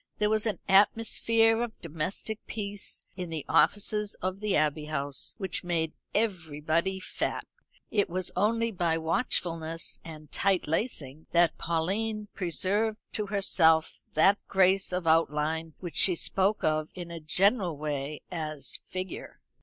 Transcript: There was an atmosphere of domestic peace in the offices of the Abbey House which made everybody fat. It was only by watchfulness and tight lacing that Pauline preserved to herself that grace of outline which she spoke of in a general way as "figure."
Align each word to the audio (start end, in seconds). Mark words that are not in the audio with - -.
There 0.17 0.31
was 0.31 0.47
an 0.47 0.57
atmosphere 0.67 1.61
of 1.61 1.79
domestic 1.79 2.39
peace 2.47 3.03
in 3.17 3.29
the 3.29 3.45
offices 3.47 4.15
of 4.15 4.39
the 4.39 4.55
Abbey 4.55 4.85
House 4.85 5.35
which 5.37 5.63
made 5.63 5.93
everybody 6.15 6.99
fat. 6.99 7.45
It 7.91 8.09
was 8.09 8.31
only 8.35 8.71
by 8.71 8.97
watchfulness 8.97 9.99
and 10.03 10.31
tight 10.31 10.65
lacing 10.67 11.27
that 11.33 11.59
Pauline 11.59 12.29
preserved 12.33 12.97
to 13.13 13.27
herself 13.27 14.01
that 14.13 14.39
grace 14.47 14.91
of 14.91 15.05
outline 15.05 15.75
which 15.81 15.97
she 15.97 16.15
spoke 16.15 16.63
of 16.63 16.89
in 16.95 17.11
a 17.11 17.19
general 17.19 17.77
way 17.77 18.21
as 18.31 18.79
"figure." 18.87 19.39